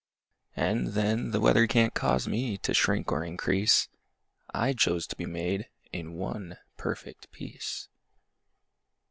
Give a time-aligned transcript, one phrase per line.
[0.55, 3.87] And, then, The weather can't cause me to shrink or increase:
[4.51, 7.87] I chose to be made in one perfect piece!